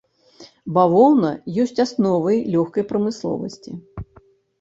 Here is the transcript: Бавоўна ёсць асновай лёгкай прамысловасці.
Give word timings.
Бавоўна 0.77 1.29
ёсць 1.63 1.81
асновай 1.85 2.37
лёгкай 2.55 2.87
прамысловасці. 2.93 3.71